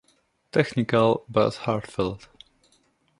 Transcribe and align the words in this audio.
Technical 0.51 1.25
but 1.29 1.53
heartfelt. 1.57 2.27